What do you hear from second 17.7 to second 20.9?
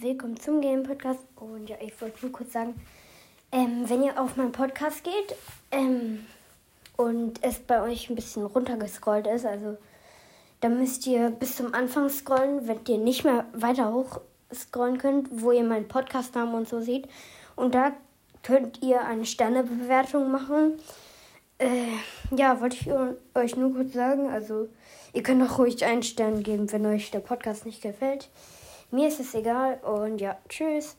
da könnt ihr eine Sternebewertung machen.